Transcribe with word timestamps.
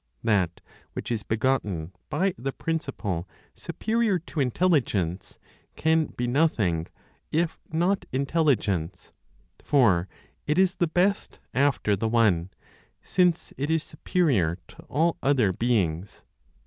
That 0.23 0.61
which 0.93 1.11
is 1.11 1.21
begotten 1.21 1.91
by 2.09 2.33
the 2.35 2.51
Principle 2.51 3.29
superior 3.53 4.17
to 4.17 4.39
Intelligence 4.39 5.37
can 5.75 6.05
be 6.07 6.25
nothing 6.25 6.87
if 7.31 7.59
not 7.71 8.05
Intelligence; 8.11 9.11
for 9.61 10.07
it 10.47 10.57
is 10.57 10.73
the 10.77 10.87
best 10.87 11.39
after 11.53 11.95
the 11.95 12.09
One, 12.09 12.49
since 13.03 13.53
it 13.57 13.69
is 13.69 13.83
superior 13.83 14.57
to 14.69 14.77
all 14.85 15.17
other 15.21 15.53
beings. 15.53 16.23